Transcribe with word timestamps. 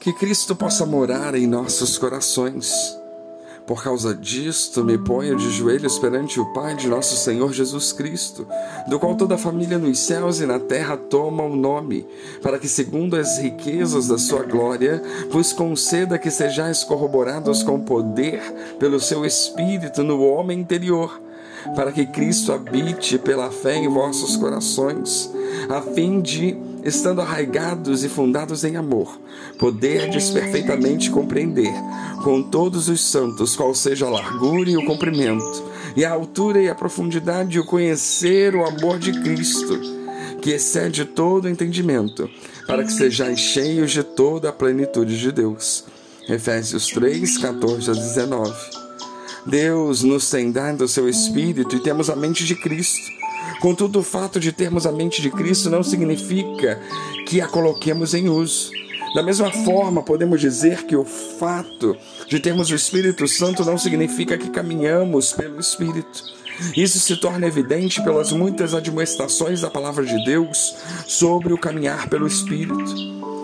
Que 0.00 0.12
Cristo 0.12 0.54
possa 0.54 0.86
morar 0.86 1.34
em 1.34 1.46
nossos 1.46 1.98
corações. 1.98 2.96
Por 3.66 3.82
causa 3.82 4.14
disto, 4.14 4.82
me 4.82 4.96
ponho 4.96 5.36
de 5.36 5.50
joelhos 5.50 5.98
perante 5.98 6.40
o 6.40 6.46
Pai 6.54 6.74
de 6.74 6.88
nosso 6.88 7.16
Senhor 7.16 7.52
Jesus 7.52 7.92
Cristo, 7.92 8.46
do 8.88 8.98
qual 8.98 9.14
toda 9.14 9.34
a 9.34 9.38
família 9.38 9.76
nos 9.76 9.98
céus 9.98 10.40
e 10.40 10.46
na 10.46 10.58
terra 10.58 10.96
toma 10.96 11.42
o 11.42 11.54
nome, 11.54 12.06
para 12.40 12.58
que, 12.58 12.68
segundo 12.68 13.16
as 13.16 13.38
riquezas 13.38 14.08
da 14.08 14.16
sua 14.16 14.42
glória, 14.42 15.02
vos 15.30 15.52
conceda 15.52 16.18
que 16.18 16.30
sejais 16.30 16.82
corroborados 16.82 17.62
com 17.62 17.78
poder 17.80 18.40
pelo 18.78 19.00
seu 19.00 19.26
Espírito 19.26 20.02
no 20.02 20.22
homem 20.22 20.60
interior, 20.60 21.20
para 21.74 21.92
que 21.92 22.06
Cristo 22.06 22.52
habite 22.52 23.18
pela 23.18 23.50
fé 23.50 23.76
em 23.76 23.88
vossos 23.88 24.36
corações, 24.36 25.30
a 25.68 25.80
fim 25.80 26.20
de 26.20 26.56
estando 26.84 27.20
arraigados 27.20 28.04
e 28.04 28.08
fundados 28.08 28.64
em 28.64 28.76
amor, 28.76 29.20
poderdes 29.58 30.30
perfeitamente 30.30 31.10
compreender 31.10 31.72
com 32.22 32.42
todos 32.42 32.88
os 32.88 33.04
santos 33.04 33.56
qual 33.56 33.74
seja 33.74 34.06
a 34.06 34.10
largura 34.10 34.70
e 34.70 34.76
o 34.76 34.84
comprimento, 34.84 35.64
e 35.96 36.04
a 36.04 36.12
altura 36.12 36.62
e 36.62 36.68
a 36.68 36.74
profundidade, 36.74 37.56
e 37.56 37.60
o 37.60 37.64
conhecer 37.64 38.54
o 38.54 38.64
amor 38.64 38.98
de 38.98 39.12
Cristo, 39.20 39.78
que 40.40 40.50
excede 40.50 41.04
todo 41.04 41.48
entendimento, 41.48 42.28
para 42.66 42.84
que 42.84 42.92
sejais 42.92 43.40
cheios 43.40 43.90
de 43.90 44.02
toda 44.02 44.48
a 44.48 44.52
plenitude 44.52 45.18
de 45.18 45.32
Deus. 45.32 45.84
Efésios 46.28 46.86
3, 46.88 47.38
14 47.38 47.90
a 47.90 47.94
19. 47.94 48.87
Deus 49.48 50.02
nos 50.02 50.30
tem 50.30 50.52
dado 50.52 50.84
o 50.84 50.88
seu 50.88 51.08
Espírito 51.08 51.76
e 51.76 51.80
temos 51.80 52.10
a 52.10 52.16
mente 52.16 52.44
de 52.44 52.54
Cristo 52.54 53.18
Contudo, 53.60 53.98
o 53.98 54.04
fato 54.04 54.38
de 54.38 54.52
termos 54.52 54.86
a 54.86 54.92
mente 54.92 55.20
de 55.20 55.30
Cristo 55.30 55.68
não 55.68 55.82
significa 55.82 56.80
que 57.26 57.40
a 57.40 57.48
coloquemos 57.48 58.14
em 58.14 58.28
uso. 58.28 58.70
Da 59.14 59.22
mesma 59.22 59.50
forma, 59.50 60.02
podemos 60.02 60.40
dizer 60.40 60.84
que 60.84 60.94
o 60.94 61.04
fato 61.04 61.96
de 62.28 62.38
termos 62.38 62.70
o 62.70 62.74
Espírito 62.74 63.26
Santo 63.26 63.64
não 63.64 63.76
significa 63.76 64.38
que 64.38 64.50
caminhamos 64.50 65.32
pelo 65.32 65.58
Espírito. 65.58 66.22
Isso 66.76 67.00
se 67.00 67.16
torna 67.16 67.46
evidente 67.46 68.02
pelas 68.02 68.30
muitas 68.30 68.74
admoestações 68.74 69.62
da 69.62 69.70
palavra 69.70 70.04
de 70.04 70.24
Deus 70.24 70.76
sobre 71.06 71.52
o 71.52 71.58
caminhar 71.58 72.08
pelo 72.08 72.26
Espírito, 72.26 72.94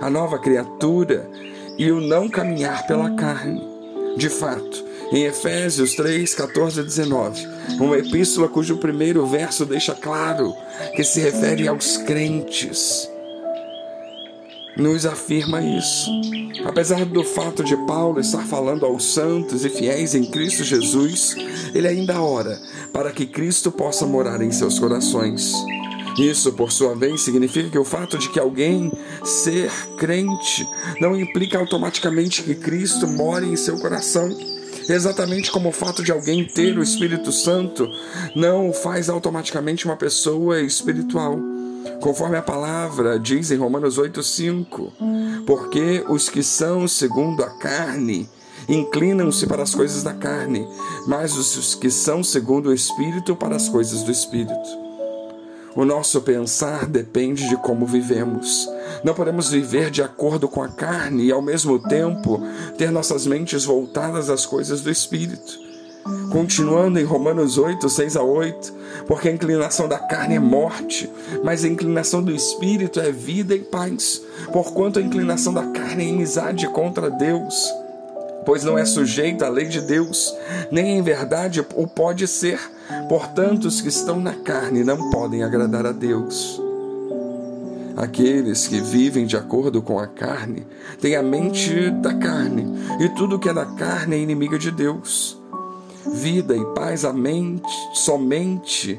a 0.00 0.10
nova 0.10 0.38
criatura 0.38 1.30
e 1.78 1.90
o 1.92 2.00
não 2.00 2.28
caminhar 2.28 2.86
pela 2.86 3.10
carne. 3.14 3.62
De 4.16 4.28
fato, 4.28 4.84
em 5.12 5.24
Efésios 5.24 5.94
3, 5.94 6.34
14 6.34 6.80
a 6.80 6.82
19, 6.82 7.46
uma 7.80 7.98
epístola 7.98 8.48
cujo 8.48 8.76
primeiro 8.76 9.26
verso 9.26 9.66
deixa 9.66 9.94
claro 9.94 10.54
que 10.94 11.02
se 11.02 11.20
refere 11.20 11.66
aos 11.66 11.96
crentes. 11.98 13.08
Nos 14.76 15.04
afirma 15.04 15.60
isso. 15.60 16.10
Apesar 16.64 17.04
do 17.04 17.24
fato 17.24 17.64
de 17.64 17.76
Paulo 17.86 18.20
estar 18.20 18.46
falando 18.46 18.86
aos 18.86 19.14
santos 19.14 19.64
e 19.64 19.68
fiéis 19.68 20.14
em 20.14 20.24
Cristo 20.24 20.62
Jesus, 20.62 21.34
ele 21.74 21.88
ainda 21.88 22.20
ora 22.20 22.58
para 22.92 23.10
que 23.10 23.26
Cristo 23.26 23.70
possa 23.72 24.06
morar 24.06 24.40
em 24.40 24.52
seus 24.52 24.78
corações. 24.78 25.52
Isso, 26.18 26.52
por 26.52 26.70
sua 26.70 26.94
vez, 26.94 27.22
significa 27.22 27.70
que 27.70 27.78
o 27.78 27.84
fato 27.84 28.18
de 28.18 28.28
que 28.28 28.38
alguém 28.38 28.92
ser 29.24 29.70
crente 29.96 30.66
não 31.00 31.18
implica 31.18 31.58
automaticamente 31.58 32.42
que 32.42 32.54
Cristo 32.54 33.06
mora 33.06 33.44
em 33.44 33.56
seu 33.56 33.78
coração. 33.78 34.28
Exatamente 34.90 35.52
como 35.52 35.68
o 35.68 35.72
fato 35.72 36.02
de 36.02 36.10
alguém 36.10 36.44
ter 36.44 36.76
o 36.76 36.82
Espírito 36.82 37.30
Santo 37.30 37.88
não 38.34 38.72
faz 38.72 39.08
automaticamente 39.08 39.84
uma 39.84 39.96
pessoa 39.96 40.60
espiritual. 40.60 41.38
Conforme 42.00 42.36
a 42.36 42.42
palavra 42.42 43.16
diz 43.16 43.52
em 43.52 43.56
Romanos 43.56 44.00
8,5: 44.00 45.44
Porque 45.46 46.04
os 46.08 46.28
que 46.28 46.42
são 46.42 46.88
segundo 46.88 47.44
a 47.44 47.50
carne 47.50 48.28
inclinam-se 48.68 49.46
para 49.46 49.62
as 49.62 49.72
coisas 49.72 50.02
da 50.02 50.12
carne, 50.12 50.66
mas 51.06 51.36
os 51.36 51.76
que 51.76 51.88
são 51.88 52.24
segundo 52.24 52.70
o 52.70 52.74
Espírito 52.74 53.36
para 53.36 53.54
as 53.54 53.68
coisas 53.68 54.02
do 54.02 54.10
Espírito. 54.10 54.89
O 55.76 55.84
nosso 55.84 56.20
pensar 56.22 56.86
depende 56.86 57.48
de 57.48 57.56
como 57.56 57.86
vivemos. 57.86 58.68
Não 59.04 59.14
podemos 59.14 59.50
viver 59.50 59.90
de 59.90 60.02
acordo 60.02 60.48
com 60.48 60.62
a 60.62 60.68
carne 60.68 61.26
e, 61.26 61.32
ao 61.32 61.40
mesmo 61.40 61.78
tempo, 61.78 62.42
ter 62.76 62.90
nossas 62.90 63.26
mentes 63.26 63.64
voltadas 63.64 64.28
às 64.28 64.44
coisas 64.44 64.80
do 64.80 64.90
Espírito. 64.90 65.58
Continuando 66.32 66.98
em 66.98 67.04
Romanos 67.04 67.56
8, 67.56 67.88
6 67.88 68.16
a 68.16 68.22
8, 68.22 68.74
porque 69.06 69.28
a 69.28 69.32
inclinação 69.32 69.86
da 69.86 69.98
carne 69.98 70.36
é 70.36 70.40
morte, 70.40 71.08
mas 71.44 71.64
a 71.64 71.68
inclinação 71.68 72.22
do 72.22 72.32
Espírito 72.34 72.98
é 73.00 73.12
vida 73.12 73.54
e 73.54 73.60
paz, 73.60 74.22
porquanto 74.52 74.98
a 74.98 75.02
inclinação 75.02 75.52
da 75.52 75.66
carne 75.68 76.04
é 76.04 76.08
inimizade 76.08 76.66
contra 76.68 77.10
Deus 77.10 77.79
pois 78.44 78.64
não 78.64 78.78
é 78.78 78.84
sujeito 78.84 79.44
à 79.44 79.48
lei 79.48 79.66
de 79.66 79.80
Deus, 79.80 80.34
nem 80.70 80.98
em 80.98 81.02
verdade 81.02 81.64
o 81.74 81.86
pode 81.86 82.26
ser. 82.26 82.60
Portanto, 83.08 83.66
os 83.66 83.80
que 83.80 83.88
estão 83.88 84.20
na 84.20 84.34
carne 84.34 84.82
não 84.82 85.10
podem 85.10 85.42
agradar 85.42 85.86
a 85.86 85.92
Deus. 85.92 86.60
Aqueles 87.96 88.66
que 88.66 88.80
vivem 88.80 89.26
de 89.26 89.36
acordo 89.36 89.82
com 89.82 89.98
a 89.98 90.06
carne 90.06 90.66
têm 91.00 91.16
a 91.16 91.22
mente 91.22 91.90
da 91.90 92.14
carne, 92.14 92.66
e 93.00 93.08
tudo 93.10 93.38
que 93.38 93.48
é 93.48 93.52
da 93.52 93.66
carne 93.66 94.16
é 94.16 94.18
inimiga 94.18 94.58
de 94.58 94.70
Deus. 94.70 95.38
Vida 96.14 96.56
e 96.56 96.64
paz 96.74 97.04
a 97.04 97.12
mente, 97.12 97.70
somente 97.92 98.98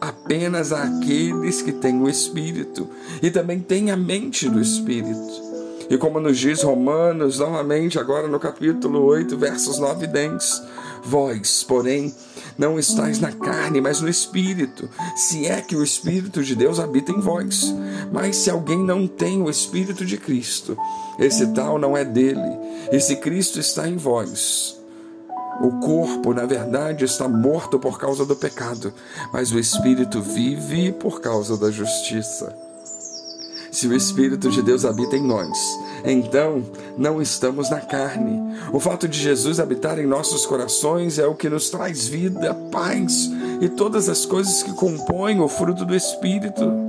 apenas 0.00 0.72
àqueles 0.72 1.62
que 1.62 1.72
têm 1.72 2.00
o 2.02 2.08
Espírito 2.08 2.88
e 3.22 3.30
também 3.30 3.60
têm 3.60 3.90
a 3.90 3.96
mente 3.96 4.48
do 4.48 4.60
Espírito. 4.60 5.51
E 5.92 5.98
como 5.98 6.18
nos 6.18 6.38
diz 6.38 6.62
Romanos, 6.62 7.38
novamente, 7.38 7.98
agora 7.98 8.26
no 8.26 8.40
capítulo 8.40 9.04
8, 9.04 9.36
versos 9.36 9.78
9 9.78 10.06
e 10.06 10.08
10, 10.08 10.62
vós, 11.04 11.62
porém, 11.62 12.14
não 12.56 12.78
estáis 12.78 13.20
na 13.20 13.30
carne, 13.30 13.78
mas 13.78 14.00
no 14.00 14.08
Espírito, 14.08 14.88
se 15.14 15.46
é 15.46 15.60
que 15.60 15.76
o 15.76 15.84
Espírito 15.84 16.42
de 16.42 16.54
Deus 16.54 16.80
habita 16.80 17.12
em 17.12 17.20
vós. 17.20 17.74
Mas 18.10 18.36
se 18.36 18.48
alguém 18.48 18.82
não 18.82 19.06
tem 19.06 19.42
o 19.42 19.50
Espírito 19.50 20.02
de 20.06 20.16
Cristo, 20.16 20.78
esse 21.18 21.48
tal 21.48 21.78
não 21.78 21.94
é 21.94 22.06
dele. 22.06 22.40
E 22.90 22.98
se 22.98 23.16
Cristo 23.16 23.60
está 23.60 23.86
em 23.86 23.98
vós, 23.98 24.80
o 25.60 25.78
corpo, 25.80 26.32
na 26.32 26.46
verdade, 26.46 27.04
está 27.04 27.28
morto 27.28 27.78
por 27.78 27.98
causa 27.98 28.24
do 28.24 28.34
pecado, 28.34 28.94
mas 29.30 29.52
o 29.52 29.58
Espírito 29.58 30.22
vive 30.22 30.90
por 30.90 31.20
causa 31.20 31.54
da 31.58 31.70
justiça. 31.70 32.71
Se 33.72 33.88
o 33.88 33.96
Espírito 33.96 34.50
de 34.50 34.60
Deus 34.60 34.84
habita 34.84 35.16
em 35.16 35.26
nós, 35.26 35.58
então 36.04 36.62
não 36.98 37.22
estamos 37.22 37.70
na 37.70 37.80
carne. 37.80 38.38
O 38.70 38.78
fato 38.78 39.08
de 39.08 39.18
Jesus 39.18 39.58
habitar 39.58 39.98
em 39.98 40.06
nossos 40.06 40.44
corações 40.44 41.18
é 41.18 41.26
o 41.26 41.34
que 41.34 41.48
nos 41.48 41.70
traz 41.70 42.06
vida, 42.06 42.54
paz 42.70 43.30
e 43.62 43.70
todas 43.70 44.10
as 44.10 44.26
coisas 44.26 44.62
que 44.62 44.74
compõem 44.74 45.40
o 45.40 45.48
fruto 45.48 45.86
do 45.86 45.96
Espírito. 45.96 46.81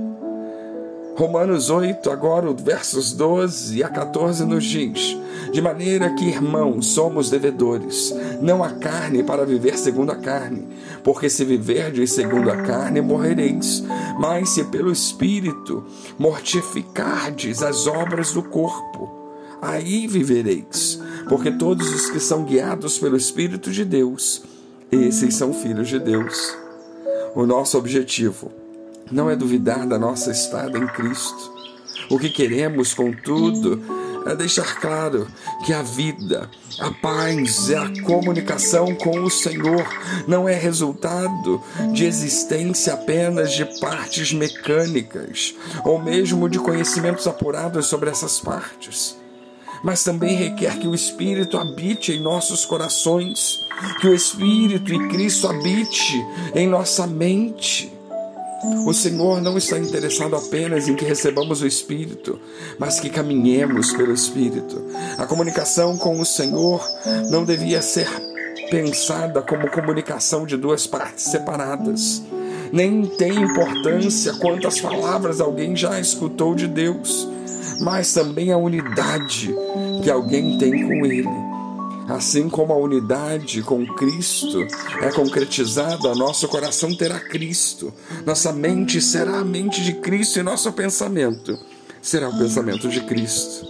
Romanos 1.16 1.70
8, 1.70 2.10
agora 2.10 2.52
versos 2.52 3.12
12 3.12 3.84
a 3.84 3.88
14 3.88 4.44
nos 4.44 4.64
diz: 4.64 5.16
De 5.52 5.62
maneira 5.62 6.12
que, 6.14 6.24
irmãos, 6.24 6.88
somos 6.88 7.30
devedores, 7.30 8.12
não 8.42 8.64
a 8.64 8.70
carne 8.70 9.22
para 9.22 9.46
viver 9.46 9.78
segundo 9.78 10.10
a 10.10 10.16
carne, 10.16 10.66
porque 11.04 11.30
se 11.30 11.44
viverdes 11.44 12.10
segundo 12.10 12.50
a 12.50 12.56
carne, 12.62 13.00
morrereis, 13.00 13.84
mas 14.18 14.48
se 14.50 14.64
pelo 14.64 14.90
Espírito 14.90 15.84
mortificardes 16.18 17.62
as 17.62 17.86
obras 17.86 18.32
do 18.32 18.42
corpo, 18.42 19.08
aí 19.62 20.08
vivereis, 20.08 21.00
porque 21.28 21.52
todos 21.52 21.94
os 21.94 22.10
que 22.10 22.18
são 22.18 22.42
guiados 22.42 22.98
pelo 22.98 23.16
Espírito 23.16 23.70
de 23.70 23.84
Deus, 23.84 24.42
esses 24.90 25.36
são 25.36 25.54
filhos 25.54 25.88
de 25.88 26.00
Deus. 26.00 26.56
O 27.36 27.46
nosso 27.46 27.78
objetivo 27.78 28.63
não 29.10 29.30
é 29.30 29.36
duvidar 29.36 29.86
da 29.86 29.98
nossa 29.98 30.30
estada 30.30 30.78
em 30.78 30.86
Cristo. 30.86 31.52
O 32.10 32.18
que 32.18 32.28
queremos, 32.28 32.92
contudo, 32.92 33.82
é 34.26 34.34
deixar 34.34 34.80
claro 34.80 35.26
que 35.64 35.72
a 35.72 35.82
vida, 35.82 36.50
a 36.80 36.90
paz 36.90 37.68
e 37.68 37.74
a 37.74 37.90
comunicação 38.02 38.94
com 38.94 39.20
o 39.20 39.30
Senhor 39.30 39.86
não 40.26 40.48
é 40.48 40.54
resultado 40.54 41.62
de 41.92 42.04
existência 42.04 42.94
apenas 42.94 43.52
de 43.52 43.64
partes 43.80 44.32
mecânicas 44.32 45.54
ou 45.84 46.00
mesmo 46.00 46.48
de 46.48 46.58
conhecimentos 46.58 47.26
apurados 47.26 47.86
sobre 47.86 48.10
essas 48.10 48.40
partes. 48.40 49.16
Mas 49.82 50.02
também 50.02 50.34
requer 50.34 50.78
que 50.78 50.88
o 50.88 50.94
Espírito 50.94 51.58
habite 51.58 52.12
em 52.12 52.20
nossos 52.22 52.64
corações, 52.64 53.60
que 54.00 54.08
o 54.08 54.14
Espírito 54.14 54.94
e 54.94 55.08
Cristo 55.08 55.46
habite 55.46 56.24
em 56.54 56.66
nossa 56.66 57.06
mente 57.06 57.93
o 58.86 58.92
Senhor 58.92 59.40
não 59.40 59.56
está 59.56 59.78
interessado 59.78 60.36
apenas 60.36 60.88
em 60.88 60.94
que 60.94 61.04
recebamos 61.04 61.62
o 61.62 61.66
Espírito, 61.66 62.38
mas 62.78 63.00
que 63.00 63.08
caminhemos 63.08 63.92
pelo 63.92 64.12
Espírito. 64.12 64.82
A 65.16 65.26
comunicação 65.26 65.96
com 65.96 66.20
o 66.20 66.24
Senhor 66.24 66.86
não 67.30 67.44
devia 67.44 67.80
ser 67.80 68.08
pensada 68.70 69.42
como 69.42 69.70
comunicação 69.70 70.44
de 70.46 70.56
duas 70.56 70.86
partes 70.86 71.24
separadas. 71.24 72.22
Nem 72.72 73.06
tem 73.06 73.34
importância 73.42 74.34
quantas 74.34 74.80
palavras 74.80 75.40
alguém 75.40 75.76
já 75.76 75.98
escutou 76.00 76.54
de 76.54 76.66
Deus. 76.66 77.28
mas 77.80 78.12
também 78.12 78.52
a 78.52 78.56
unidade 78.56 79.54
que 80.02 80.10
alguém 80.10 80.58
tem 80.58 80.86
com 80.86 81.04
Ele. 81.04 81.53
Assim 82.08 82.48
como 82.50 82.72
a 82.72 82.76
unidade 82.76 83.62
com 83.62 83.86
Cristo 83.86 84.66
é 85.00 85.10
concretizada, 85.10 86.14
nosso 86.14 86.46
coração 86.48 86.94
terá 86.94 87.18
Cristo, 87.18 87.92
nossa 88.26 88.52
mente 88.52 89.00
será 89.00 89.38
a 89.38 89.44
mente 89.44 89.82
de 89.82 89.94
Cristo 89.94 90.38
e 90.38 90.42
nosso 90.42 90.70
pensamento 90.72 91.58
será 92.02 92.28
o 92.28 92.38
pensamento 92.38 92.88
de 92.88 93.00
Cristo. 93.00 93.66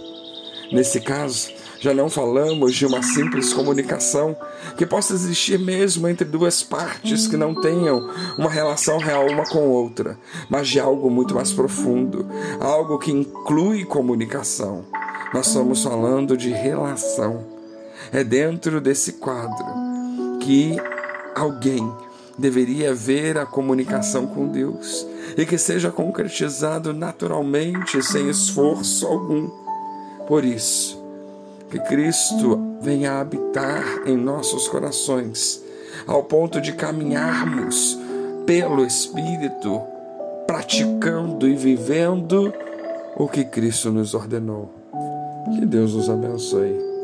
Nesse 0.71 0.99
caso, 0.99 1.49
já 1.79 1.93
não 1.93 2.09
falamos 2.09 2.75
de 2.75 2.85
uma 2.85 3.01
simples 3.01 3.53
comunicação 3.53 4.35
que 4.77 4.85
possa 4.85 5.13
existir 5.13 5.57
mesmo 5.57 6.07
entre 6.07 6.25
duas 6.25 6.61
partes 6.61 7.27
que 7.27 7.37
não 7.37 7.55
tenham 7.55 8.09
uma 8.37 8.49
relação 8.49 8.97
real 8.97 9.27
uma 9.27 9.45
com 9.45 9.69
outra, 9.69 10.17
mas 10.49 10.67
de 10.67 10.79
algo 10.79 11.09
muito 11.09 11.35
mais 11.35 11.53
profundo, 11.53 12.27
algo 12.59 12.99
que 12.99 13.11
inclui 13.11 13.85
comunicação. 13.85 14.83
Nós 15.33 15.47
estamos 15.47 15.83
falando 15.83 16.35
de 16.35 16.49
relação. 16.49 17.54
É 18.11 18.23
dentro 18.23 18.79
desse 18.81 19.13
quadro 19.13 19.65
que 20.41 20.77
alguém 21.35 21.91
deveria 22.37 22.93
ver 22.93 23.37
a 23.37 23.45
comunicação 23.45 24.27
com 24.27 24.47
Deus 24.47 25.07
e 25.37 25.45
que 25.45 25.57
seja 25.57 25.91
concretizado 25.91 26.93
naturalmente, 26.93 28.01
sem 28.03 28.29
esforço 28.29 29.07
algum. 29.07 29.49
Por 30.27 30.43
isso, 30.43 31.01
que 31.69 31.79
Cristo 31.79 32.77
venha 32.81 33.19
habitar 33.19 33.83
em 34.05 34.17
nossos 34.17 34.67
corações, 34.67 35.63
ao 36.05 36.23
ponto 36.23 36.61
de 36.61 36.73
caminharmos 36.73 37.97
pelo 38.45 38.85
Espírito, 38.85 39.81
praticando 40.45 41.47
e 41.47 41.55
vivendo 41.55 42.53
o 43.17 43.27
que 43.27 43.43
Cristo 43.43 43.91
nos 43.91 44.13
ordenou. 44.13 44.71
Que 45.57 45.65
Deus 45.65 45.93
nos 45.93 46.09
abençoe. 46.09 46.94